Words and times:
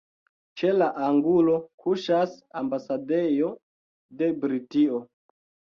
Ĉe 0.61 0.71
la 0.77 0.87
angulo 1.07 1.59
kuŝas 1.83 2.35
ambasadejo 2.63 3.53
de 4.23 4.33
Britio. 4.45 5.07